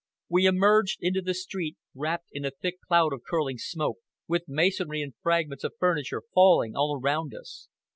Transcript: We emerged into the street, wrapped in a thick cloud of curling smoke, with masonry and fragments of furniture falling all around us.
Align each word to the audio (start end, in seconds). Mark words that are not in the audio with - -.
We 0.29 0.47
emerged 0.47 0.97
into 1.03 1.21
the 1.21 1.35
street, 1.35 1.77
wrapped 1.93 2.29
in 2.31 2.43
a 2.43 2.49
thick 2.49 2.81
cloud 2.87 3.13
of 3.13 3.21
curling 3.23 3.59
smoke, 3.59 3.97
with 4.27 4.45
masonry 4.47 5.03
and 5.03 5.13
fragments 5.21 5.63
of 5.63 5.75
furniture 5.79 6.23
falling 6.33 6.75
all 6.75 6.99
around 6.99 7.35
us. 7.35 7.67